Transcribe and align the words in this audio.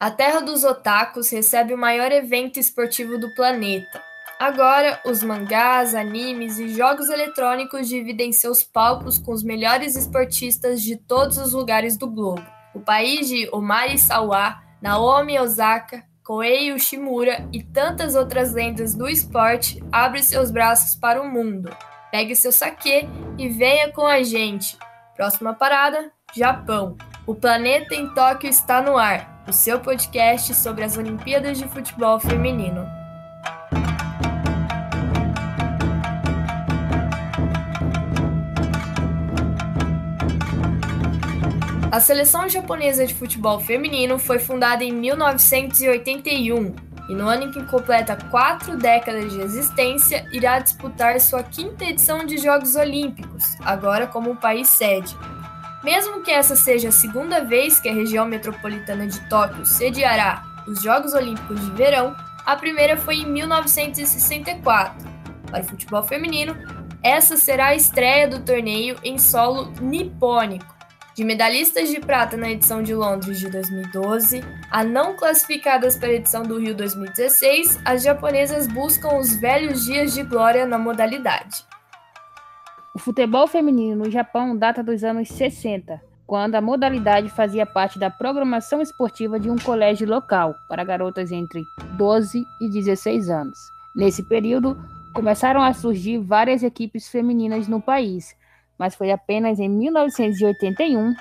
A 0.00 0.10
Terra 0.10 0.40
dos 0.40 0.64
Otakus 0.64 1.28
recebe 1.28 1.74
o 1.74 1.78
maior 1.78 2.10
evento 2.10 2.58
esportivo 2.58 3.18
do 3.18 3.34
planeta. 3.34 4.02
Agora, 4.38 4.98
os 5.04 5.22
mangás, 5.22 5.94
animes 5.94 6.58
e 6.58 6.70
jogos 6.70 7.10
eletrônicos 7.10 7.86
dividem 7.86 8.32
seus 8.32 8.64
palcos 8.64 9.18
com 9.18 9.30
os 9.30 9.42
melhores 9.42 9.96
esportistas 9.96 10.80
de 10.80 10.96
todos 10.96 11.36
os 11.36 11.52
lugares 11.52 11.98
do 11.98 12.08
globo. 12.08 12.46
O 12.74 12.80
país 12.80 13.28
de 13.28 13.46
Omari 13.52 13.98
Sawa, 13.98 14.62
Naomi 14.80 15.38
Osaka, 15.38 16.02
Koei 16.24 16.72
Ushimura 16.72 17.46
e 17.52 17.62
tantas 17.62 18.14
outras 18.14 18.54
lendas 18.54 18.94
do 18.94 19.06
esporte 19.06 19.84
abre 19.92 20.22
seus 20.22 20.50
braços 20.50 20.94
para 20.94 21.20
o 21.20 21.30
mundo. 21.30 21.68
Pegue 22.10 22.34
seu 22.34 22.52
saque 22.52 23.06
e 23.36 23.50
venha 23.50 23.92
com 23.92 24.06
a 24.06 24.22
gente. 24.22 24.78
Próxima 25.14 25.52
parada: 25.52 26.10
Japão. 26.34 26.96
O 27.30 27.34
Planeta 27.36 27.94
em 27.94 28.08
Tóquio 28.08 28.50
está 28.50 28.82
no 28.82 28.98
ar, 28.98 29.44
o 29.46 29.52
seu 29.52 29.78
podcast 29.78 30.52
sobre 30.52 30.82
as 30.82 30.96
Olimpíadas 30.96 31.58
de 31.58 31.68
Futebol 31.68 32.18
Feminino. 32.18 32.84
A 41.92 42.00
seleção 42.00 42.48
japonesa 42.48 43.06
de 43.06 43.14
futebol 43.14 43.60
feminino 43.60 44.18
foi 44.18 44.40
fundada 44.40 44.82
em 44.82 44.90
1981 44.90 46.74
e, 47.08 47.14
no 47.14 47.28
ano 47.28 47.44
em 47.44 47.52
que 47.52 47.64
completa 47.66 48.16
quatro 48.28 48.76
décadas 48.76 49.32
de 49.32 49.40
existência, 49.40 50.26
irá 50.32 50.58
disputar 50.58 51.20
sua 51.20 51.44
quinta 51.44 51.84
edição 51.84 52.26
de 52.26 52.38
Jogos 52.38 52.74
Olímpicos, 52.74 53.56
agora 53.60 54.08
como 54.08 54.34
país 54.34 54.68
sede. 54.68 55.16
Mesmo 55.82 56.22
que 56.22 56.30
essa 56.30 56.54
seja 56.54 56.88
a 56.88 56.92
segunda 56.92 57.42
vez 57.42 57.80
que 57.80 57.88
a 57.88 57.94
região 57.94 58.26
metropolitana 58.26 59.06
de 59.06 59.20
Tóquio 59.28 59.64
sediará 59.64 60.44
os 60.66 60.82
Jogos 60.82 61.14
Olímpicos 61.14 61.60
de 61.60 61.70
Verão, 61.70 62.14
a 62.44 62.54
primeira 62.54 62.96
foi 62.96 63.16
em 63.16 63.26
1964. 63.26 65.08
Para 65.50 65.62
o 65.62 65.66
futebol 65.66 66.02
feminino, 66.02 66.56
essa 67.02 67.36
será 67.36 67.68
a 67.68 67.74
estreia 67.74 68.28
do 68.28 68.40
torneio 68.40 68.96
em 69.02 69.18
solo 69.18 69.72
nipônico. 69.80 70.80
De 71.14 71.24
medalhistas 71.24 71.88
de 71.88 71.98
prata 71.98 72.36
na 72.36 72.50
edição 72.50 72.82
de 72.82 72.94
Londres 72.94 73.38
de 73.40 73.50
2012 73.50 74.42
a 74.70 74.84
não 74.84 75.16
classificadas 75.16 75.96
para 75.96 76.08
a 76.08 76.14
edição 76.14 76.42
do 76.42 76.58
Rio 76.58 76.74
2016, 76.74 77.80
as 77.84 78.02
japonesas 78.02 78.66
buscam 78.66 79.18
os 79.18 79.34
velhos 79.34 79.84
dias 79.84 80.14
de 80.14 80.22
glória 80.22 80.66
na 80.66 80.78
modalidade. 80.78 81.69
O 82.92 82.98
futebol 82.98 83.46
feminino 83.46 84.04
no 84.04 84.10
Japão 84.10 84.56
data 84.56 84.82
dos 84.82 85.04
anos 85.04 85.28
60, 85.28 86.02
quando 86.26 86.56
a 86.56 86.60
modalidade 86.60 87.28
fazia 87.28 87.64
parte 87.64 88.00
da 88.00 88.10
programação 88.10 88.82
esportiva 88.82 89.38
de 89.38 89.48
um 89.48 89.56
colégio 89.56 90.08
local 90.08 90.56
para 90.68 90.82
garotas 90.82 91.30
entre 91.30 91.62
12 91.96 92.44
e 92.60 92.68
16 92.68 93.30
anos. 93.30 93.56
Nesse 93.94 94.24
período, 94.24 94.76
começaram 95.14 95.62
a 95.62 95.72
surgir 95.72 96.18
várias 96.18 96.64
equipes 96.64 97.08
femininas 97.08 97.68
no 97.68 97.80
país, 97.80 98.34
mas 98.76 98.96
foi 98.96 99.12
apenas 99.12 99.60
em 99.60 99.68
1981 99.68 101.14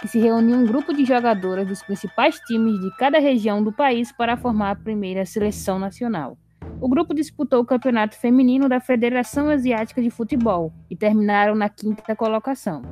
que 0.00 0.08
se 0.08 0.18
reuniu 0.18 0.56
um 0.56 0.64
grupo 0.64 0.94
de 0.94 1.04
jogadoras 1.04 1.68
dos 1.68 1.82
principais 1.82 2.40
times 2.40 2.80
de 2.80 2.90
cada 2.96 3.18
região 3.18 3.62
do 3.62 3.70
país 3.70 4.10
para 4.10 4.36
formar 4.36 4.70
a 4.70 4.76
primeira 4.76 5.26
seleção 5.26 5.78
nacional. 5.78 6.38
O 6.82 6.88
grupo 6.88 7.14
disputou 7.14 7.60
o 7.60 7.64
campeonato 7.64 8.16
feminino 8.16 8.68
da 8.68 8.80
Federação 8.80 9.48
Asiática 9.48 10.02
de 10.02 10.10
Futebol 10.10 10.72
e 10.90 10.96
terminaram 10.96 11.54
na 11.54 11.68
quinta 11.68 12.16
colocação. 12.16 12.82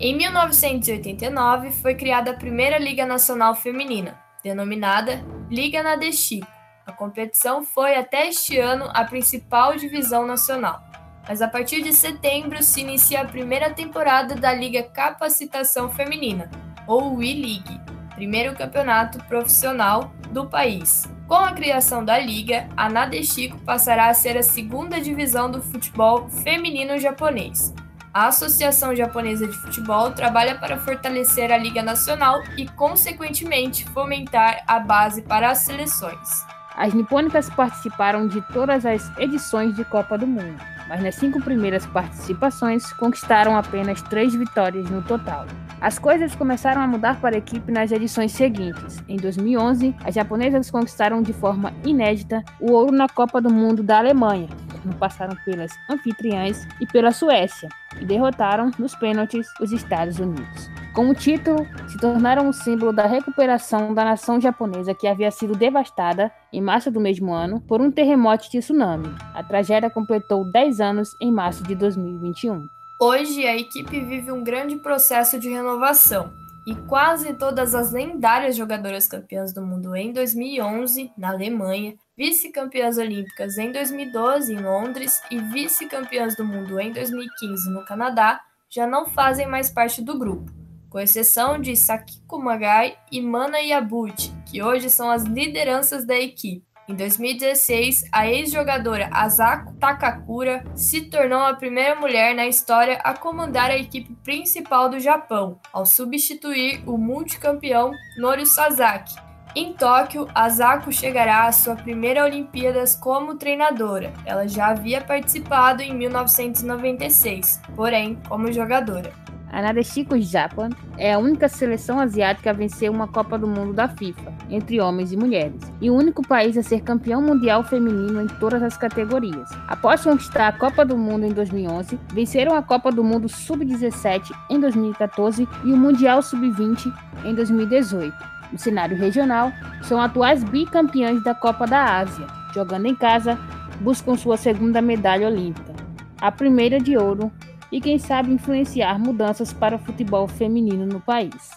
Em 0.00 0.16
1989 0.16 1.70
foi 1.70 1.94
criada 1.94 2.30
a 2.30 2.34
primeira 2.34 2.78
Liga 2.78 3.04
Nacional 3.04 3.54
Feminina, 3.54 4.18
denominada 4.42 5.22
Liga 5.50 5.82
Nadeshiko. 5.82 6.46
A 6.86 6.92
competição 6.92 7.62
foi 7.62 7.94
até 7.96 8.28
este 8.28 8.58
ano 8.58 8.86
a 8.94 9.04
principal 9.04 9.76
divisão 9.76 10.26
nacional, 10.26 10.82
mas 11.28 11.42
a 11.42 11.48
partir 11.48 11.82
de 11.82 11.92
setembro 11.92 12.62
se 12.62 12.80
inicia 12.80 13.20
a 13.20 13.26
primeira 13.26 13.68
temporada 13.68 14.34
da 14.34 14.54
Liga 14.54 14.84
Capacitação 14.84 15.90
Feminina, 15.90 16.50
ou 16.86 17.16
WE-League, 17.16 17.78
primeiro 18.14 18.56
campeonato 18.56 19.22
profissional 19.24 20.14
do 20.32 20.48
país. 20.48 21.13
Com 21.26 21.36
a 21.36 21.52
criação 21.52 22.04
da 22.04 22.18
liga, 22.18 22.68
a 22.76 22.88
Nadeshiko 22.88 23.58
passará 23.60 24.08
a 24.08 24.14
ser 24.14 24.36
a 24.36 24.42
segunda 24.42 25.00
divisão 25.00 25.50
do 25.50 25.62
futebol 25.62 26.28
feminino 26.28 26.98
japonês. 26.98 27.74
A 28.12 28.28
Associação 28.28 28.94
Japonesa 28.94 29.46
de 29.46 29.56
Futebol 29.56 30.12
trabalha 30.12 30.56
para 30.56 30.78
fortalecer 30.78 31.50
a 31.50 31.56
Liga 31.56 31.82
Nacional 31.82 32.42
e, 32.56 32.68
consequentemente, 32.68 33.84
fomentar 33.86 34.62
a 34.68 34.78
base 34.78 35.22
para 35.22 35.50
as 35.50 35.58
seleções. 35.58 36.44
As 36.76 36.92
nipônicas 36.92 37.48
participaram 37.50 38.28
de 38.28 38.40
todas 38.52 38.84
as 38.84 39.10
edições 39.18 39.74
de 39.74 39.84
Copa 39.84 40.18
do 40.18 40.26
Mundo, 40.26 40.62
mas 40.88 41.02
nas 41.02 41.14
cinco 41.14 41.40
primeiras 41.40 41.86
participações 41.86 42.92
conquistaram 42.92 43.56
apenas 43.56 44.02
três 44.02 44.34
vitórias 44.34 44.88
no 44.90 45.02
total. 45.02 45.46
As 45.80 45.98
coisas 45.98 46.34
começaram 46.34 46.80
a 46.80 46.86
mudar 46.86 47.20
para 47.20 47.34
a 47.34 47.38
equipe 47.38 47.70
nas 47.70 47.92
edições 47.92 48.32
seguintes. 48.32 49.02
Em 49.08 49.16
2011, 49.16 49.94
as 50.04 50.14
japonesas 50.14 50.70
conquistaram 50.70 51.22
de 51.22 51.32
forma 51.32 51.72
inédita 51.84 52.42
o 52.60 52.72
ouro 52.72 52.92
na 52.92 53.08
Copa 53.08 53.40
do 53.40 53.52
Mundo 53.52 53.82
da 53.82 53.98
Alemanha, 53.98 54.48
quando 54.82 54.96
passaram 54.96 55.36
pelas 55.44 55.72
anfitriãs 55.90 56.66
e 56.80 56.86
pela 56.86 57.12
Suécia, 57.12 57.68
e 58.00 58.04
derrotaram 58.04 58.70
nos 58.78 58.94
pênaltis 58.94 59.46
os 59.60 59.72
Estados 59.72 60.18
Unidos. 60.18 60.73
Com 60.94 61.08
o 61.08 61.14
título, 61.14 61.66
se 61.88 61.98
tornaram 61.98 62.48
o 62.48 62.52
símbolo 62.52 62.92
da 62.92 63.04
recuperação 63.04 63.92
da 63.92 64.04
nação 64.04 64.40
japonesa 64.40 64.94
que 64.94 65.08
havia 65.08 65.28
sido 65.28 65.56
devastada, 65.56 66.30
em 66.52 66.60
março 66.60 66.88
do 66.88 67.00
mesmo 67.00 67.32
ano, 67.32 67.60
por 67.60 67.80
um 67.80 67.90
terremoto 67.90 68.48
de 68.48 68.60
tsunami. 68.60 69.12
A 69.34 69.42
tragédia 69.42 69.90
completou 69.90 70.44
10 70.52 70.80
anos 70.80 71.08
em 71.20 71.32
março 71.32 71.64
de 71.64 71.74
2021. 71.74 72.68
Hoje, 73.00 73.44
a 73.44 73.56
equipe 73.56 73.98
vive 74.04 74.30
um 74.30 74.44
grande 74.44 74.76
processo 74.76 75.36
de 75.36 75.48
renovação. 75.48 76.32
E 76.64 76.76
quase 76.86 77.34
todas 77.34 77.74
as 77.74 77.92
lendárias 77.92 78.54
jogadoras 78.54 79.08
campeãs 79.08 79.52
do 79.52 79.66
mundo 79.66 79.96
em 79.96 80.12
2011, 80.12 81.10
na 81.18 81.30
Alemanha, 81.30 81.94
vice-campeãs 82.16 82.98
olímpicas 82.98 83.58
em 83.58 83.72
2012 83.72 84.52
em 84.52 84.62
Londres 84.62 85.20
e 85.28 85.40
vice-campeãs 85.40 86.36
do 86.36 86.44
mundo 86.44 86.78
em 86.78 86.92
2015 86.92 87.68
no 87.68 87.84
Canadá 87.84 88.40
já 88.70 88.86
não 88.86 89.06
fazem 89.06 89.46
mais 89.46 89.68
parte 89.70 90.00
do 90.00 90.16
grupo 90.16 90.63
com 90.94 91.00
exceção 91.00 91.60
de 91.60 91.74
Sakiko 91.74 92.38
Magai 92.38 92.96
e 93.10 93.20
Mana 93.20 93.58
Yabuchi, 93.58 94.32
que 94.46 94.62
hoje 94.62 94.88
são 94.88 95.10
as 95.10 95.24
lideranças 95.24 96.06
da 96.06 96.16
equipe. 96.16 96.62
Em 96.88 96.94
2016, 96.94 98.04
a 98.12 98.28
ex-jogadora 98.28 99.10
Asako 99.12 99.74
Takakura 99.74 100.62
se 100.76 101.00
tornou 101.06 101.40
a 101.40 101.54
primeira 101.54 101.96
mulher 101.96 102.32
na 102.32 102.46
história 102.46 103.00
a 103.02 103.12
comandar 103.12 103.72
a 103.72 103.76
equipe 103.76 104.14
principal 104.22 104.88
do 104.88 105.00
Japão, 105.00 105.58
ao 105.72 105.84
substituir 105.84 106.80
o 106.86 106.96
multicampeão 106.96 107.90
Norio 108.16 108.46
Sasaki. 108.46 109.16
Em 109.56 109.72
Tóquio, 109.72 110.28
Asako 110.32 110.92
chegará 110.92 111.48
à 111.48 111.50
sua 111.50 111.74
primeira 111.74 112.24
Olimpíadas 112.24 112.94
como 112.94 113.34
treinadora. 113.34 114.12
Ela 114.24 114.46
já 114.46 114.68
havia 114.68 115.00
participado 115.00 115.82
em 115.82 115.92
1996, 115.92 117.60
porém 117.74 118.16
como 118.28 118.52
jogadora. 118.52 119.23
A 119.54 119.62
Nadeshiko 119.62 120.20
Japan 120.20 120.70
é 120.98 121.14
a 121.14 121.18
única 121.20 121.48
seleção 121.48 122.00
asiática 122.00 122.50
a 122.50 122.52
vencer 122.52 122.90
uma 122.90 123.06
Copa 123.06 123.38
do 123.38 123.46
Mundo 123.46 123.72
da 123.72 123.86
FIFA, 123.86 124.32
entre 124.50 124.80
homens 124.80 125.12
e 125.12 125.16
mulheres, 125.16 125.60
e 125.80 125.88
o 125.88 125.94
único 125.94 126.26
país 126.26 126.58
a 126.58 126.62
ser 126.62 126.80
campeão 126.80 127.22
mundial 127.22 127.62
feminino 127.62 128.20
em 128.20 128.26
todas 128.26 128.60
as 128.64 128.76
categorias. 128.76 129.48
Após 129.68 130.02
conquistar 130.02 130.48
a 130.48 130.52
Copa 130.52 130.84
do 130.84 130.98
Mundo 130.98 131.24
em 131.24 131.32
2011, 131.32 132.00
venceram 132.12 132.56
a 132.56 132.64
Copa 132.64 132.90
do 132.90 133.04
Mundo 133.04 133.28
Sub-17 133.28 134.32
em 134.50 134.58
2014 134.58 135.48
e 135.64 135.72
o 135.72 135.76
Mundial 135.76 136.20
Sub-20 136.20 136.92
em 137.24 137.32
2018. 137.32 138.12
No 138.50 138.58
cenário 138.58 138.96
regional, 138.96 139.52
são 139.82 140.00
atuais 140.00 140.42
bicampeãs 140.42 141.22
da 141.22 141.32
Copa 141.32 141.64
da 141.64 142.00
Ásia, 142.00 142.26
jogando 142.52 142.86
em 142.86 142.94
casa, 142.96 143.38
buscam 143.80 144.16
sua 144.16 144.36
segunda 144.36 144.82
medalha 144.82 145.28
olímpica, 145.28 145.72
a 146.20 146.32
primeira 146.32 146.80
de 146.80 146.96
ouro 146.96 147.30
e, 147.74 147.80
quem 147.80 147.98
sabe, 147.98 148.32
influenciar 148.32 149.00
mudanças 149.00 149.52
para 149.52 149.74
o 149.74 149.80
futebol 149.80 150.28
feminino 150.28 150.86
no 150.86 151.00
país. 151.00 151.50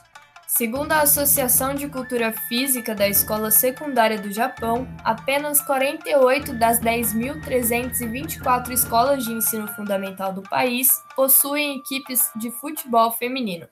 Segundo 0.47 0.91
a 0.91 1.01
Associação 1.01 1.75
de 1.75 1.87
Cultura 1.87 2.31
Física 2.31 2.95
da 2.95 3.07
Escola 3.07 3.51
Secundária 3.51 4.19
do 4.19 4.31
Japão, 4.31 4.87
apenas 5.03 5.61
48 5.61 6.57
das 6.57 6.79
10.324 6.79 8.71
escolas 8.71 9.25
de 9.25 9.31
ensino 9.31 9.67
fundamental 9.67 10.33
do 10.33 10.41
país 10.41 10.87
possuem 11.15 11.77
equipes 11.77 12.31
de 12.35 12.49
futebol 12.49 13.11
feminino. 13.11 13.67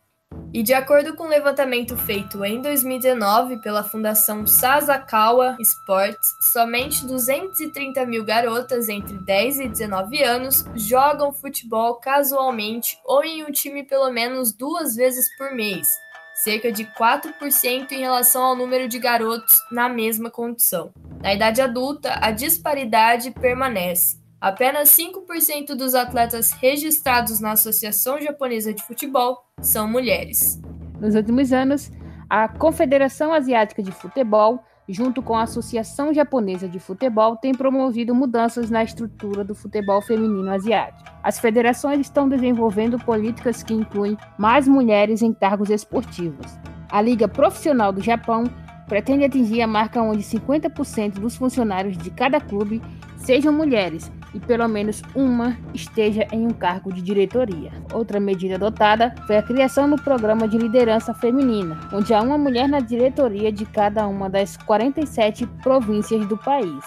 E 0.55 0.63
de 0.63 0.73
acordo 0.73 1.17
com 1.17 1.23
o 1.23 1.25
um 1.25 1.29
levantamento 1.29 1.97
feito 1.97 2.45
em 2.45 2.61
2019 2.61 3.57
pela 3.57 3.83
Fundação 3.83 4.47
Sasakawa 4.47 5.57
Sports, 5.59 6.37
somente 6.39 7.05
230 7.05 8.05
mil 8.05 8.23
garotas 8.23 8.87
entre 8.87 9.17
10 9.17 9.59
e 9.59 9.67
19 9.67 10.23
anos 10.23 10.63
jogam 10.73 11.33
futebol 11.33 11.95
casualmente 11.95 12.97
ou 13.03 13.21
em 13.21 13.43
um 13.43 13.51
time 13.51 13.83
pelo 13.83 14.09
menos 14.09 14.53
duas 14.53 14.95
vezes 14.95 15.27
por 15.37 15.53
mês. 15.53 15.89
cerca 16.35 16.71
de 16.71 16.85
4% 16.85 17.91
em 17.91 17.99
relação 17.99 18.41
ao 18.41 18.55
número 18.55 18.87
de 18.87 18.97
garotos 18.97 19.57
na 19.69 19.89
mesma 19.89 20.31
condição. 20.31 20.93
Na 21.21 21.33
idade 21.33 21.59
adulta, 21.59 22.17
a 22.21 22.31
disparidade 22.31 23.31
permanece. 23.31 24.24
Apenas 24.45 24.89
5% 24.89 25.73
dos 25.73 25.95
atletas 25.95 26.51
registrados 26.51 27.39
na 27.39 27.53
Associação 27.53 28.21
Japonesa 28.21 28.71
de 28.71 28.83
Futebol 28.83 29.43
são 29.59 29.87
mulheres. 29.87 30.61
Nos 31.01 31.15
últimos 31.15 31.51
anos, 31.51 31.91
a 32.29 32.47
Confederação 32.47 33.33
Asiática 33.33 33.81
de 33.81 33.91
Futebol, 33.91 34.59
junto 34.87 35.23
com 35.23 35.35
a 35.35 35.41
Associação 35.41 36.13
Japonesa 36.13 36.69
de 36.69 36.77
Futebol, 36.77 37.35
tem 37.35 37.55
promovido 37.55 38.13
mudanças 38.13 38.69
na 38.69 38.83
estrutura 38.83 39.43
do 39.43 39.55
futebol 39.55 39.99
feminino 39.99 40.51
asiático. 40.51 41.09
As 41.23 41.39
federações 41.39 42.01
estão 42.01 42.29
desenvolvendo 42.29 42.99
políticas 42.99 43.63
que 43.63 43.73
incluem 43.73 44.15
mais 44.37 44.67
mulheres 44.67 45.23
em 45.23 45.33
cargos 45.33 45.71
esportivos. 45.71 46.45
A 46.91 47.01
Liga 47.01 47.27
Profissional 47.27 47.91
do 47.91 47.99
Japão 47.99 48.43
pretende 48.87 49.25
atingir 49.25 49.63
a 49.63 49.67
marca 49.67 50.03
onde 50.03 50.21
50% 50.21 51.13
dos 51.13 51.35
funcionários 51.35 51.97
de 51.97 52.11
cada 52.11 52.39
clube 52.39 52.79
sejam 53.17 53.51
mulheres 53.51 54.11
e 54.35 54.39
pelo 54.41 54.67
menos 54.67 55.01
uma 55.15 55.57
esteja 55.73 56.27
em 56.31 56.45
um 56.45 56.51
cargo 56.51 56.91
de 56.91 57.01
diretoria. 57.01 57.71
Outra 57.93 58.19
medida 58.19 58.55
adotada 58.55 59.15
foi 59.25 59.37
a 59.37 59.41
criação 59.41 59.89
do 59.89 59.95
programa 59.95 60.45
de 60.45 60.57
liderança 60.57 61.13
feminina, 61.13 61.79
onde 61.93 62.13
há 62.13 62.21
uma 62.21 62.37
mulher 62.37 62.67
na 62.67 62.81
diretoria 62.81 63.49
de 63.49 63.65
cada 63.65 64.05
uma 64.05 64.29
das 64.29 64.57
47 64.57 65.47
províncias 65.63 66.27
do 66.27 66.37
país. 66.37 66.83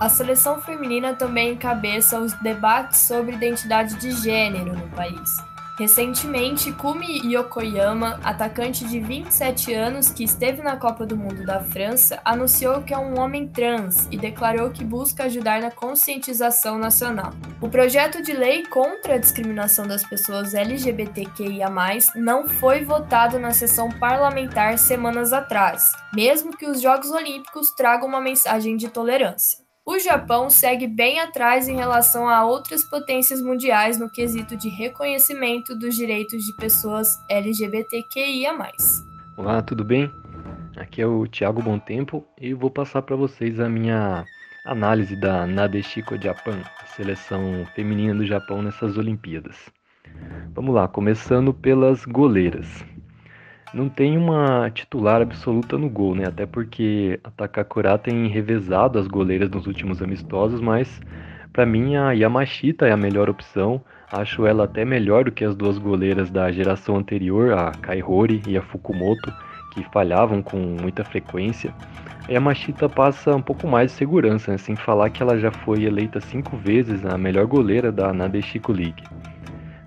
A 0.00 0.08
seleção 0.08 0.60
feminina 0.60 1.14
também 1.14 1.52
encabeça 1.52 2.18
os 2.18 2.32
debates 2.40 3.00
sobre 3.00 3.34
identidade 3.34 3.94
de 3.96 4.12
gênero 4.12 4.74
no 4.74 4.88
país. 4.88 5.55
Recentemente, 5.78 6.72
Kumi 6.72 7.20
Yokoyama, 7.34 8.18
atacante 8.24 8.86
de 8.86 8.98
27 8.98 9.74
anos 9.74 10.08
que 10.08 10.24
esteve 10.24 10.62
na 10.62 10.78
Copa 10.78 11.04
do 11.04 11.14
Mundo 11.14 11.44
da 11.44 11.60
França, 11.60 12.18
anunciou 12.24 12.80
que 12.80 12.94
é 12.94 12.98
um 12.98 13.20
homem 13.20 13.46
trans 13.46 14.08
e 14.10 14.16
declarou 14.16 14.70
que 14.70 14.82
busca 14.82 15.24
ajudar 15.24 15.60
na 15.60 15.70
conscientização 15.70 16.78
nacional. 16.78 17.34
O 17.60 17.68
projeto 17.68 18.22
de 18.22 18.32
lei 18.32 18.64
contra 18.64 19.16
a 19.16 19.18
discriminação 19.18 19.86
das 19.86 20.02
pessoas 20.02 20.54
LGBTQIA+, 20.54 21.68
não 22.14 22.48
foi 22.48 22.82
votado 22.82 23.38
na 23.38 23.50
sessão 23.50 23.90
parlamentar 23.90 24.78
semanas 24.78 25.30
atrás, 25.34 25.92
mesmo 26.14 26.56
que 26.56 26.66
os 26.66 26.80
Jogos 26.80 27.10
Olímpicos 27.10 27.70
tragam 27.72 28.08
uma 28.08 28.20
mensagem 28.20 28.78
de 28.78 28.88
tolerância. 28.88 29.65
O 29.88 30.00
Japão 30.00 30.50
segue 30.50 30.88
bem 30.88 31.20
atrás 31.20 31.68
em 31.68 31.76
relação 31.76 32.28
a 32.28 32.44
outras 32.44 32.82
potências 32.82 33.40
mundiais 33.40 34.00
no 34.00 34.10
quesito 34.10 34.56
de 34.56 34.68
reconhecimento 34.68 35.78
dos 35.78 35.94
direitos 35.94 36.42
de 36.44 36.52
pessoas 36.52 37.22
LGBTQIA. 37.28 38.50
Olá, 39.36 39.62
tudo 39.62 39.84
bem? 39.84 40.10
Aqui 40.76 41.00
é 41.00 41.06
o 41.06 41.24
Thiago 41.28 41.62
Tempo 41.78 42.26
e 42.40 42.52
vou 42.52 42.68
passar 42.68 43.02
para 43.02 43.14
vocês 43.14 43.60
a 43.60 43.68
minha 43.68 44.24
análise 44.64 45.14
da 45.20 45.46
Nadeshiko 45.46 46.20
Japan, 46.20 46.60
seleção 46.96 47.64
feminina 47.76 48.12
do 48.12 48.26
Japão 48.26 48.62
nessas 48.62 48.98
Olimpíadas. 48.98 49.70
Vamos 50.52 50.74
lá, 50.74 50.88
começando 50.88 51.54
pelas 51.54 52.04
goleiras 52.04 52.84
não 53.76 53.90
tem 53.90 54.16
uma 54.16 54.70
titular 54.70 55.20
absoluta 55.20 55.76
no 55.76 55.90
gol, 55.90 56.14
né? 56.14 56.24
Até 56.26 56.46
porque 56.46 57.20
a 57.22 57.30
Takakura 57.30 57.98
tem 57.98 58.26
revezado 58.26 58.98
as 58.98 59.06
goleiras 59.06 59.50
nos 59.50 59.66
últimos 59.66 60.00
amistosos, 60.00 60.62
mas 60.62 60.98
para 61.52 61.66
mim 61.66 61.94
a 61.94 62.12
Yamashita 62.12 62.86
é 62.86 62.92
a 62.92 62.96
melhor 62.96 63.28
opção. 63.28 63.82
Acho 64.10 64.46
ela 64.46 64.64
até 64.64 64.82
melhor 64.82 65.24
do 65.24 65.32
que 65.32 65.44
as 65.44 65.54
duas 65.54 65.76
goleiras 65.76 66.30
da 66.30 66.50
geração 66.50 66.96
anterior, 66.96 67.52
a 67.52 67.70
Kaihori 67.72 68.40
e 68.46 68.56
a 68.56 68.62
Fukumoto, 68.62 69.30
que 69.74 69.82
falhavam 69.92 70.40
com 70.40 70.56
muita 70.56 71.04
frequência. 71.04 71.74
A 72.26 72.32
Yamashita 72.32 72.88
passa 72.88 73.36
um 73.36 73.42
pouco 73.42 73.68
mais 73.68 73.90
de 73.90 73.98
segurança, 73.98 74.52
né? 74.52 74.58
sem 74.58 74.74
falar 74.74 75.10
que 75.10 75.22
ela 75.22 75.38
já 75.38 75.50
foi 75.50 75.84
eleita 75.84 76.18
cinco 76.18 76.56
vezes 76.56 77.04
a 77.04 77.18
melhor 77.18 77.46
goleira 77.46 77.92
da 77.92 78.10
Nadeshiko 78.10 78.72
League. 78.72 79.02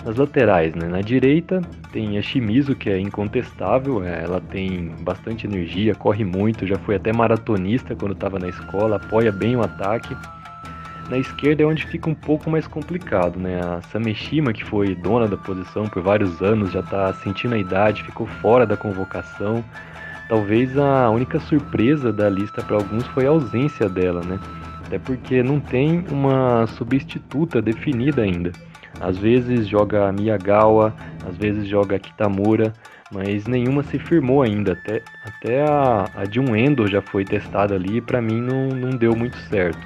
Nas 0.05 0.15
laterais, 0.15 0.73
né? 0.75 0.87
Na 0.87 1.01
direita 1.01 1.61
tem 1.91 2.17
a 2.17 2.21
Shimizu, 2.21 2.73
que 2.73 2.89
é 2.89 2.97
incontestável, 2.97 4.01
é, 4.01 4.23
ela 4.23 4.39
tem 4.39 4.93
bastante 5.01 5.45
energia, 5.45 5.93
corre 5.93 6.23
muito, 6.23 6.65
já 6.65 6.77
foi 6.79 6.95
até 6.95 7.11
maratonista 7.11 7.93
quando 7.95 8.13
estava 8.13 8.39
na 8.39 8.47
escola, 8.47 8.95
apoia 8.95 9.31
bem 9.31 9.57
o 9.57 9.61
ataque. 9.61 10.15
Na 11.09 11.17
esquerda 11.17 11.63
é 11.63 11.65
onde 11.65 11.85
fica 11.85 12.09
um 12.09 12.13
pouco 12.13 12.49
mais 12.49 12.65
complicado, 12.65 13.39
né? 13.39 13.59
A 13.59 13.81
Sameshima, 13.91 14.53
que 14.53 14.63
foi 14.63 14.95
dona 14.95 15.27
da 15.27 15.35
posição 15.35 15.85
por 15.87 16.01
vários 16.01 16.41
anos, 16.41 16.71
já 16.71 16.79
está 16.79 17.11
sentindo 17.15 17.55
a 17.55 17.57
idade, 17.57 18.03
ficou 18.03 18.25
fora 18.25 18.65
da 18.65 18.77
convocação. 18.77 19.65
Talvez 20.29 20.77
a 20.77 21.09
única 21.09 21.39
surpresa 21.39 22.13
da 22.13 22.29
lista 22.29 22.61
para 22.61 22.75
alguns 22.75 23.05
foi 23.07 23.25
a 23.25 23.31
ausência 23.31 23.89
dela, 23.89 24.21
né? 24.23 24.39
Até 24.85 24.97
porque 24.97 25.43
não 25.43 25.59
tem 25.59 26.05
uma 26.09 26.67
substituta 26.67 27.61
definida 27.61 28.21
ainda. 28.21 28.51
Às 28.99 29.17
vezes 29.17 29.67
joga 29.67 30.11
Miyagawa, 30.11 30.93
às 31.27 31.37
vezes 31.37 31.67
joga 31.67 31.97
Kitamura, 31.99 32.73
mas 33.11 33.47
nenhuma 33.47 33.83
se 33.83 33.97
firmou 33.97 34.41
ainda. 34.41 34.73
Até, 34.73 35.01
até 35.25 35.61
a, 35.63 36.05
a 36.15 36.25
de 36.25 36.39
um 36.39 36.55
Endo 36.55 36.87
já 36.87 37.01
foi 37.01 37.23
testada 37.23 37.75
ali 37.75 37.97
e 37.97 38.01
para 38.01 38.21
mim 38.21 38.41
não, 38.41 38.69
não 38.69 38.89
deu 38.89 39.15
muito 39.15 39.37
certo. 39.37 39.79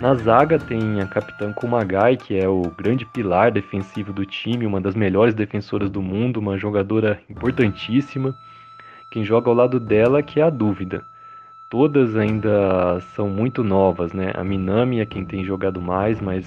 Na 0.00 0.14
zaga 0.16 0.58
tem 0.58 1.00
a 1.00 1.06
capitã 1.06 1.52
Kumagai, 1.52 2.16
que 2.16 2.38
é 2.38 2.48
o 2.48 2.62
grande 2.76 3.06
pilar 3.06 3.50
defensivo 3.50 4.12
do 4.12 4.26
time, 4.26 4.66
uma 4.66 4.80
das 4.80 4.94
melhores 4.94 5.34
defensoras 5.34 5.88
do 5.88 6.02
mundo, 6.02 6.38
uma 6.38 6.58
jogadora 6.58 7.20
importantíssima. 7.30 8.34
Quem 9.10 9.24
joga 9.24 9.48
ao 9.48 9.54
lado 9.54 9.80
dela 9.80 10.22
que 10.22 10.40
é 10.40 10.42
a 10.42 10.50
dúvida. 10.50 11.04
Todas 11.70 12.16
ainda 12.16 13.00
são 13.14 13.28
muito 13.28 13.64
novas, 13.64 14.12
né? 14.12 14.30
A 14.34 14.44
Minami 14.44 15.00
é 15.00 15.06
quem 15.06 15.24
tem 15.24 15.44
jogado 15.44 15.80
mais, 15.80 16.20
mas 16.20 16.44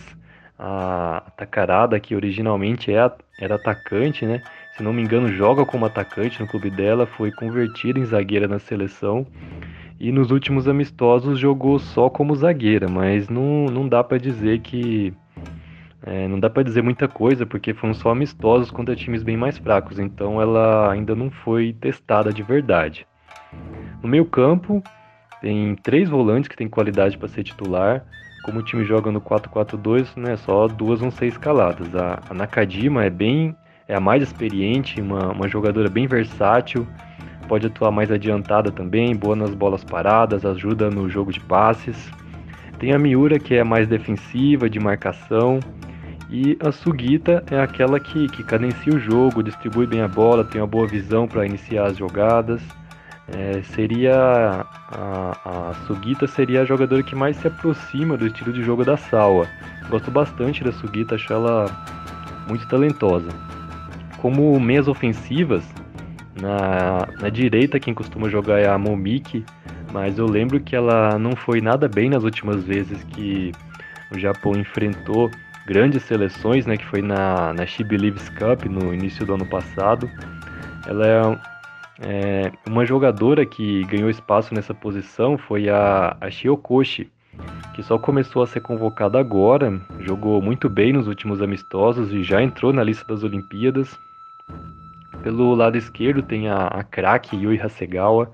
a 0.57 1.23
Takarada, 1.37 1.99
que 1.99 2.15
originalmente 2.15 2.91
é, 2.91 3.11
era 3.39 3.55
atacante, 3.55 4.25
né? 4.25 4.41
Se 4.75 4.83
não 4.83 4.93
me 4.93 5.01
engano, 5.01 5.27
joga 5.27 5.65
como 5.65 5.85
atacante 5.85 6.39
no 6.39 6.47
clube 6.47 6.69
dela, 6.69 7.05
foi 7.05 7.31
convertida 7.31 7.99
em 7.99 8.05
zagueira 8.05 8.47
na 8.47 8.59
seleção 8.59 9.25
e 9.99 10.11
nos 10.11 10.29
últimos 10.29 10.67
amistosos 10.67 11.39
jogou 11.39 11.79
só 11.79 12.09
como 12.09 12.35
zagueira, 12.35 12.87
mas 12.87 13.29
não, 13.29 13.65
não 13.65 13.87
dá 13.87 14.03
para 14.03 14.17
dizer 14.17 14.59
que 14.59 15.13
é, 16.03 16.27
não 16.27 16.39
dá 16.39 16.49
para 16.49 16.63
dizer 16.63 16.83
muita 16.83 17.07
coisa 17.07 17.45
porque 17.45 17.73
foram 17.73 17.93
só 17.93 18.11
amistosos 18.11 18.69
contra 18.69 18.95
times 18.95 19.23
bem 19.23 19.35
mais 19.35 19.57
fracos, 19.57 19.97
então 19.97 20.39
ela 20.41 20.91
ainda 20.91 21.15
não 21.15 21.31
foi 21.31 21.73
testada 21.73 22.31
de 22.31 22.43
verdade. 22.43 23.07
No 24.01 24.07
meio 24.07 24.25
campo 24.25 24.83
tem 25.41 25.75
três 25.75 26.09
volantes 26.09 26.47
que 26.47 26.55
têm 26.55 26.69
qualidade 26.69 27.17
para 27.17 27.27
ser 27.27 27.43
titular 27.43 28.05
como 28.47 28.59
o 28.61 28.63
time 28.63 28.85
joga 28.85 29.11
no 29.11 29.19
4-4-2, 29.19 30.15
né, 30.15 30.37
só 30.37 30.69
duas 30.69 31.01
vão 31.01 31.11
ser 31.11 31.25
escaladas. 31.25 31.93
A, 31.93 32.21
a 32.29 32.33
Nakajima 32.33 33.03
é 33.03 33.09
bem 33.09 33.53
é 33.89 33.93
a 33.93 33.99
mais 33.99 34.23
experiente, 34.23 35.01
uma, 35.01 35.33
uma 35.33 35.49
jogadora 35.49 35.89
bem 35.89 36.07
versátil, 36.07 36.87
pode 37.45 37.67
atuar 37.67 37.91
mais 37.91 38.09
adiantada 38.09 38.71
também, 38.71 39.13
boa 39.13 39.35
nas 39.35 39.53
bolas 39.53 39.83
paradas, 39.83 40.45
ajuda 40.45 40.89
no 40.89 41.09
jogo 41.09 41.31
de 41.31 41.41
passes. 41.41 42.09
Tem 42.79 42.93
a 42.93 42.99
Miura 42.99 43.37
que 43.37 43.53
é 43.53 43.65
mais 43.65 43.85
defensiva, 43.85 44.69
de 44.69 44.79
marcação, 44.79 45.59
e 46.29 46.57
a 46.61 46.71
Sugita 46.71 47.43
é 47.51 47.59
aquela 47.59 47.99
que, 47.99 48.29
que 48.29 48.43
cadencia 48.43 48.93
o 48.93 48.99
jogo, 48.99 49.43
distribui 49.43 49.87
bem 49.87 50.01
a 50.01 50.07
bola, 50.07 50.45
tem 50.45 50.61
uma 50.61 50.67
boa 50.67 50.87
visão 50.87 51.27
para 51.27 51.45
iniciar 51.45 51.87
as 51.87 51.97
jogadas. 51.97 52.61
É, 53.29 53.61
seria 53.73 54.65
a, 54.89 55.69
a 55.69 55.73
Sugita 55.85 56.27
seria 56.27 56.61
a 56.61 56.65
jogadora 56.65 57.03
que 57.03 57.13
mais 57.13 57.35
se 57.37 57.47
aproxima 57.47 58.15
do 58.15 58.25
estilo 58.25 58.53
de 58.53 58.63
jogo 58.63 58.85
da 58.85 58.95
Sawa. 58.95 59.47
Gosto 59.89 60.09
bastante 60.09 60.63
da 60.63 60.71
Sugita, 60.71 61.15
acho 61.15 61.31
ela 61.33 61.65
muito 62.47 62.65
talentosa. 62.67 63.29
Como 64.17 64.57
meias 64.59 64.87
ofensivas, 64.87 65.63
na, 66.41 67.07
na 67.19 67.29
direita 67.29 67.79
quem 67.79 67.93
costuma 67.93 68.29
jogar 68.29 68.59
é 68.59 68.67
a 68.67 68.77
Momiki, 68.77 69.43
mas 69.91 70.17
eu 70.17 70.25
lembro 70.25 70.59
que 70.59 70.75
ela 70.75 71.19
não 71.19 71.35
foi 71.35 71.59
nada 71.59 71.87
bem 71.87 72.09
nas 72.09 72.23
últimas 72.23 72.63
vezes 72.63 73.03
que 73.05 73.51
o 74.11 74.17
Japão 74.17 74.55
enfrentou 74.55 75.29
grandes 75.65 76.03
seleções, 76.03 76.65
né, 76.65 76.77
que 76.77 76.85
foi 76.85 77.01
na, 77.01 77.53
na 77.53 77.65
She 77.65 77.83
Believes 77.83 78.29
Cup 78.29 78.65
no 78.65 78.93
início 78.93 79.25
do 79.25 79.33
ano 79.33 79.45
passado. 79.45 80.09
Ela 80.87 81.07
é 81.07 81.56
é, 81.99 82.51
uma 82.67 82.85
jogadora 82.85 83.45
que 83.45 83.83
ganhou 83.85 84.09
espaço 84.09 84.53
nessa 84.53 84.73
posição 84.73 85.37
foi 85.37 85.67
a, 85.69 86.15
a 86.21 86.29
Shiokoshi, 86.29 87.09
que 87.73 87.81
só 87.81 87.97
começou 87.97 88.43
a 88.43 88.47
ser 88.47 88.61
convocada 88.61 89.19
agora, 89.19 89.79
jogou 89.99 90.41
muito 90.41 90.69
bem 90.69 90.93
nos 90.93 91.07
últimos 91.07 91.41
amistosos 91.41 92.13
e 92.13 92.23
já 92.23 92.41
entrou 92.41 92.71
na 92.71 92.83
lista 92.83 93.05
das 93.07 93.23
Olimpíadas. 93.23 93.97
Pelo 95.23 95.55
lado 95.55 95.77
esquerdo 95.77 96.21
tem 96.21 96.47
a, 96.47 96.67
a 96.67 96.83
craque 96.83 97.35
Yui 97.35 97.59
Hasegawa, 97.59 98.31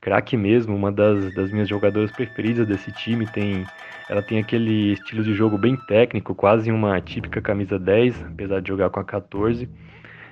craque 0.00 0.36
mesmo, 0.36 0.76
uma 0.76 0.92
das, 0.92 1.34
das 1.34 1.50
minhas 1.50 1.68
jogadoras 1.68 2.12
preferidas 2.12 2.68
desse 2.68 2.92
time. 2.92 3.26
Tem, 3.26 3.66
ela 4.10 4.22
tem 4.22 4.38
aquele 4.38 4.92
estilo 4.92 5.24
de 5.24 5.34
jogo 5.34 5.56
bem 5.56 5.74
técnico, 5.74 6.34
quase 6.34 6.70
uma 6.70 7.00
típica 7.00 7.40
camisa 7.40 7.78
10, 7.78 8.26
apesar 8.26 8.60
de 8.60 8.68
jogar 8.68 8.90
com 8.90 9.00
a 9.00 9.04
14 9.04 9.68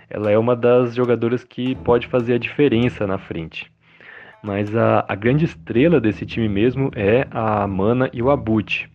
ela 0.08 0.30
é 0.30 0.38
uma 0.38 0.54
das 0.54 0.94
jogadoras 0.94 1.44
que 1.44 1.74
pode 1.76 2.06
fazer 2.06 2.34
a 2.34 2.38
diferença 2.38 3.06
na 3.06 3.18
frente. 3.18 3.70
Mas 4.42 4.76
a, 4.76 5.04
a 5.08 5.14
grande 5.14 5.46
estrela 5.46 6.00
desse 6.00 6.26
time 6.26 6.48
mesmo 6.48 6.90
é 6.94 7.26
a 7.30 7.66
Mana 7.66 8.10
e 8.12 8.22
o 8.22 8.30
Abut. 8.30 8.90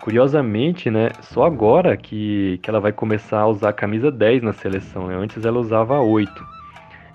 Curiosamente, 0.00 0.90
né, 0.90 1.10
só 1.22 1.44
agora 1.44 1.96
que, 1.96 2.60
que 2.62 2.70
ela 2.70 2.78
vai 2.78 2.92
começar 2.92 3.40
a 3.40 3.46
usar 3.48 3.70
a 3.70 3.72
camisa 3.72 4.10
10 4.10 4.42
na 4.42 4.52
seleção. 4.52 5.08
Né? 5.08 5.16
Antes 5.16 5.44
ela 5.44 5.58
usava 5.58 5.98
8. 6.00 6.32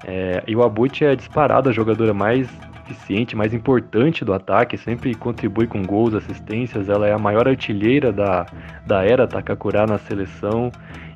É, 0.05 0.43
e 0.47 0.55
o 0.55 0.63
Abut 0.63 1.05
é 1.05 1.15
disparada 1.15 1.69
a 1.69 1.73
jogadora 1.73 2.13
mais 2.13 2.49
eficiente, 2.89 3.35
mais 3.35 3.53
importante 3.53 4.25
do 4.25 4.33
ataque, 4.33 4.77
sempre 4.77 5.15
contribui 5.15 5.67
com 5.67 5.81
gols, 5.83 6.13
assistências. 6.13 6.89
Ela 6.89 7.07
é 7.07 7.13
a 7.13 7.19
maior 7.19 7.47
artilheira 7.47 8.11
da, 8.11 8.45
da 8.85 9.05
era 9.05 9.27
Takakura 9.27 9.85
na 9.85 9.97
seleção 9.97 10.71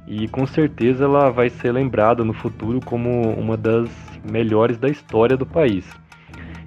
e 0.08 0.28
com 0.28 0.46
certeza 0.46 1.06
ela 1.06 1.30
vai 1.30 1.50
ser 1.50 1.72
lembrada 1.72 2.24
no 2.24 2.34
futuro 2.34 2.80
como 2.84 3.34
uma 3.34 3.58
das 3.58 3.90
melhores 4.30 4.78
da 4.78 4.88
história 4.88 5.36
do 5.36 5.46
país. 5.46 5.86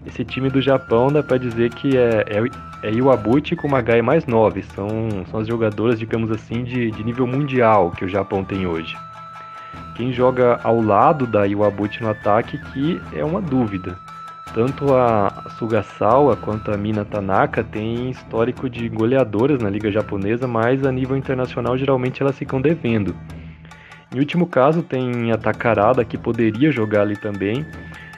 Esse 0.06 0.24
time 0.24 0.48
do 0.48 0.60
Japão 0.60 1.12
dá 1.12 1.22
para 1.22 1.36
dizer 1.36 1.70
que 1.70 1.96
é, 1.96 2.24
é, 2.26 2.88
é 2.88 2.92
Iwabuchi 2.92 3.54
com 3.54 3.68
uma 3.68 3.82
Gai 3.82 4.00
mais 4.00 4.26
9, 4.26 4.62
são, 4.62 4.88
são 5.30 5.40
as 5.40 5.46
jogadoras, 5.46 5.98
digamos 5.98 6.30
assim, 6.30 6.64
de, 6.64 6.90
de 6.90 7.04
nível 7.04 7.26
mundial 7.26 7.90
que 7.90 8.04
o 8.04 8.08
Japão 8.08 8.42
tem 8.42 8.66
hoje. 8.66 8.96
Quem 9.96 10.12
joga 10.12 10.60
ao 10.62 10.80
lado 10.80 11.26
da 11.26 11.46
Iwabuchi 11.46 12.02
no 12.02 12.10
ataque 12.10 12.56
que 12.72 13.00
é 13.12 13.24
uma 13.24 13.42
dúvida. 13.42 13.98
Tanto 14.58 14.92
a 14.92 15.44
Sugasawa 15.56 16.34
quanto 16.34 16.72
a 16.72 16.76
Mina 16.76 17.04
Tanaka 17.04 17.62
têm 17.62 18.10
histórico 18.10 18.68
de 18.68 18.88
goleadoras 18.88 19.62
na 19.62 19.70
liga 19.70 19.88
japonesa, 19.88 20.48
mas 20.48 20.84
a 20.84 20.90
nível 20.90 21.16
internacional 21.16 21.78
geralmente 21.78 22.20
elas 22.20 22.36
ficam 22.36 22.60
devendo. 22.60 23.14
Em 24.12 24.18
último 24.18 24.48
caso 24.48 24.82
tem 24.82 25.30
a 25.30 25.38
Takarada 25.38 26.04
que 26.04 26.18
poderia 26.18 26.72
jogar 26.72 27.02
ali 27.02 27.16
também, 27.16 27.64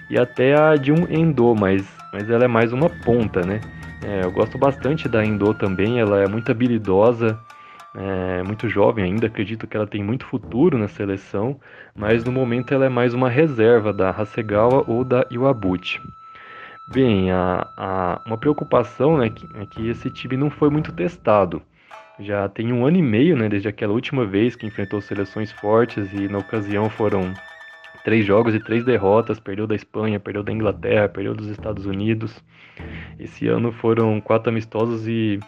e 0.08 0.18
até 0.18 0.56
a 0.56 0.76
de 0.76 0.90
um 0.90 1.06
Endo, 1.10 1.54
mas, 1.54 1.86
mas 2.10 2.30
ela 2.30 2.46
é 2.46 2.48
mais 2.48 2.72
uma 2.72 2.88
ponta, 2.88 3.42
né? 3.42 3.60
É, 4.02 4.24
eu 4.24 4.32
gosto 4.32 4.56
bastante 4.56 5.10
da 5.10 5.22
Endo 5.22 5.52
também, 5.52 6.00
ela 6.00 6.22
é 6.22 6.26
muito 6.26 6.50
habilidosa, 6.50 7.38
é 7.94 8.42
muito 8.42 8.66
jovem 8.66 9.04
ainda, 9.04 9.26
acredito 9.26 9.66
que 9.66 9.76
ela 9.76 9.86
tem 9.86 10.02
muito 10.02 10.24
futuro 10.24 10.78
na 10.78 10.88
seleção, 10.88 11.60
mas 11.94 12.24
no 12.24 12.32
momento 12.32 12.72
ela 12.72 12.86
é 12.86 12.88
mais 12.88 13.12
uma 13.12 13.28
reserva 13.28 13.92
da 13.92 14.08
Hasegawa 14.08 14.86
ou 14.88 15.04
da 15.04 15.26
Iwabuchi. 15.30 16.00
Bem, 16.86 17.30
a, 17.30 17.68
a, 17.76 18.20
uma 18.26 18.36
preocupação 18.36 19.16
né, 19.18 19.26
é 19.54 19.66
que 19.66 19.88
esse 19.88 20.10
time 20.10 20.36
não 20.36 20.50
foi 20.50 20.68
muito 20.70 20.92
testado. 20.92 21.62
Já 22.18 22.48
tem 22.48 22.72
um 22.72 22.84
ano 22.84 22.98
e 22.98 23.02
meio, 23.02 23.36
né, 23.36 23.48
desde 23.48 23.68
aquela 23.68 23.92
última 23.92 24.26
vez 24.26 24.56
que 24.56 24.66
enfrentou 24.66 25.00
seleções 25.00 25.50
fortes 25.52 26.12
e 26.12 26.28
na 26.28 26.38
ocasião 26.38 26.90
foram 26.90 27.32
três 28.04 28.26
jogos 28.26 28.54
e 28.54 28.60
três 28.60 28.84
derrotas. 28.84 29.38
Perdeu 29.40 29.66
da 29.66 29.74
Espanha, 29.74 30.20
perdeu 30.20 30.42
da 30.42 30.52
Inglaterra, 30.52 31.08
perdeu 31.08 31.34
dos 31.34 31.48
Estados 31.48 31.86
Unidos. 31.86 32.42
Esse 33.18 33.48
ano 33.48 33.72
foram 33.72 34.20
quatro 34.20 34.50
amistosos 34.50 35.06
e, 35.06 35.38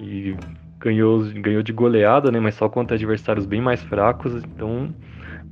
e 0.00 0.36
ganhou, 0.78 1.22
ganhou 1.36 1.62
de 1.62 1.72
goleada, 1.72 2.30
né? 2.30 2.40
Mas 2.40 2.54
só 2.54 2.68
contra 2.68 2.96
adversários 2.96 3.46
bem 3.46 3.60
mais 3.60 3.82
fracos. 3.82 4.34
Então, 4.44 4.94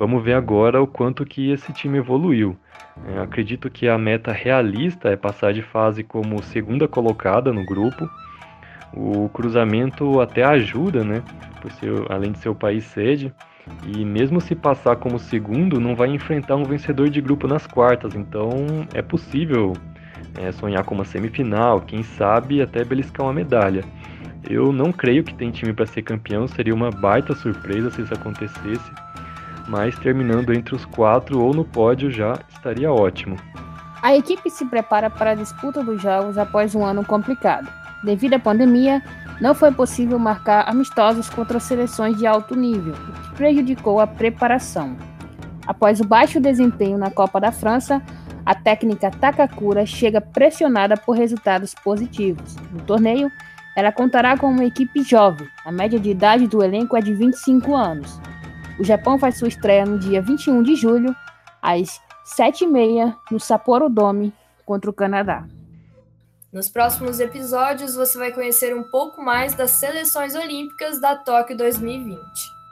vamos 0.02 0.24
ver 0.24 0.34
agora 0.34 0.82
o 0.82 0.86
quanto 0.86 1.24
que 1.24 1.52
esse 1.52 1.72
time 1.72 1.98
evoluiu. 1.98 2.56
É, 3.06 3.20
acredito 3.20 3.70
que 3.70 3.88
a 3.88 3.96
meta 3.96 4.32
realista 4.32 5.08
é 5.10 5.16
passar 5.16 5.52
de 5.52 5.62
fase 5.62 6.02
como 6.02 6.42
segunda 6.42 6.88
colocada 6.88 7.52
no 7.52 7.64
grupo. 7.64 8.10
O 8.92 9.28
cruzamento 9.28 10.20
até 10.20 10.42
ajuda, 10.42 11.04
né? 11.04 11.22
Por 11.60 11.70
ser, 11.70 11.92
além 12.10 12.32
de 12.32 12.38
ser 12.38 12.48
o 12.48 12.54
país 12.54 12.82
sede. 12.82 13.32
E 13.86 14.04
mesmo 14.04 14.40
se 14.40 14.56
passar 14.56 14.96
como 14.96 15.20
segundo, 15.20 15.78
não 15.78 15.94
vai 15.94 16.08
enfrentar 16.08 16.56
um 16.56 16.64
vencedor 16.64 17.08
de 17.08 17.20
grupo 17.20 17.46
nas 17.46 17.64
quartas. 17.64 18.16
Então 18.16 18.50
é 18.92 19.02
possível 19.02 19.72
é, 20.36 20.50
sonhar 20.50 20.82
com 20.82 20.96
uma 20.96 21.04
semifinal, 21.04 21.80
quem 21.80 22.02
sabe 22.02 22.60
até 22.60 22.84
beliscar 22.84 23.24
uma 23.24 23.32
medalha. 23.32 23.84
Eu 24.50 24.72
não 24.72 24.90
creio 24.90 25.22
que 25.22 25.32
tem 25.32 25.52
time 25.52 25.72
para 25.72 25.86
ser 25.86 26.02
campeão, 26.02 26.48
seria 26.48 26.74
uma 26.74 26.90
baita 26.90 27.36
surpresa 27.36 27.88
se 27.92 28.02
isso 28.02 28.12
acontecesse, 28.12 28.90
mas 29.68 29.98
terminando 29.98 30.52
entre 30.52 30.74
os 30.74 30.84
quatro 30.84 31.40
ou 31.40 31.54
no 31.54 31.64
pódio 31.64 32.10
já 32.10 32.38
estaria 32.48 32.92
ótimo. 32.92 33.36
A 34.02 34.16
equipe 34.16 34.50
se 34.50 34.66
prepara 34.66 35.08
para 35.08 35.30
a 35.30 35.34
disputa 35.34 35.82
dos 35.82 36.02
jogos 36.02 36.36
após 36.36 36.74
um 36.74 36.84
ano 36.84 37.04
complicado. 37.04 37.68
Devido 38.02 38.34
à 38.34 38.38
pandemia, 38.38 39.00
não 39.40 39.54
foi 39.54 39.70
possível 39.70 40.18
marcar 40.18 40.68
amistosos 40.68 41.30
contra 41.30 41.60
seleções 41.60 42.16
de 42.16 42.26
alto 42.26 42.56
nível, 42.56 42.94
o 42.94 43.12
que 43.12 43.34
prejudicou 43.36 44.00
a 44.00 44.06
preparação. 44.06 44.96
Após 45.66 46.00
o 46.00 46.04
baixo 46.04 46.40
desempenho 46.40 46.98
na 46.98 47.10
Copa 47.10 47.40
da 47.40 47.52
França, 47.52 48.02
a 48.44 48.54
técnica 48.54 49.10
Takakura 49.10 49.86
chega 49.86 50.20
pressionada 50.20 50.96
por 50.96 51.16
resultados 51.16 51.74
positivos. 51.74 52.56
No 52.72 52.80
torneio, 52.80 53.30
ela 53.76 53.92
contará 53.92 54.36
com 54.36 54.48
uma 54.48 54.64
equipe 54.64 55.02
jovem. 55.02 55.46
A 55.64 55.70
média 55.70 55.98
de 55.98 56.10
idade 56.10 56.46
do 56.48 56.62
elenco 56.62 56.96
é 56.96 57.00
de 57.00 57.14
25 57.14 57.74
anos. 57.74 58.20
O 58.78 58.84
Japão 58.84 59.18
faz 59.18 59.38
sua 59.38 59.48
estreia 59.48 59.84
no 59.84 59.98
dia 59.98 60.22
21 60.22 60.62
de 60.62 60.74
julho, 60.74 61.14
às 61.60 62.00
7h30, 62.36 63.14
no 63.30 63.38
Sapporo 63.38 63.88
Dome, 63.88 64.32
contra 64.64 64.90
o 64.90 64.94
Canadá. 64.94 65.46
Nos 66.52 66.68
próximos 66.68 67.20
episódios, 67.20 67.94
você 67.94 68.18
vai 68.18 68.32
conhecer 68.32 68.76
um 68.76 68.82
pouco 68.82 69.22
mais 69.22 69.54
das 69.54 69.70
seleções 69.70 70.34
olímpicas 70.34 71.00
da 71.00 71.16
Tóquio 71.16 71.56
2020. 71.56 72.20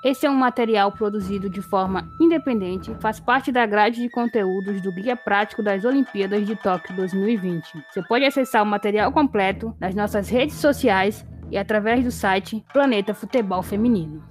Esse 0.03 0.25
é 0.25 0.31
um 0.31 0.35
material 0.35 0.91
produzido 0.93 1.51
de 1.51 1.61
forma 1.61 2.09
independente, 2.19 2.95
faz 3.01 3.21
parte 3.21 3.53
da 3.53 3.67
grade 3.67 4.01
de 4.01 4.09
conteúdos 4.09 4.81
do 4.81 4.93
Guia 4.93 5.15
Prático 5.15 5.63
das 5.63 5.85
Olimpíadas 5.85 6.47
de 6.47 6.57
Tóquio 6.57 6.97
2020. 6.97 7.85
Você 7.91 8.03
pode 8.05 8.25
acessar 8.25 8.63
o 8.63 8.67
material 8.67 9.13
completo 9.13 9.77
nas 9.79 9.95
nossas 9.95 10.31
redes 10.31 10.57
sociais 10.57 11.25
e 11.51 11.59
através 11.59 12.03
do 12.03 12.11
site 12.11 12.65
Planeta 12.73 13.13
Futebol 13.13 13.63
Feminino. 13.63 14.23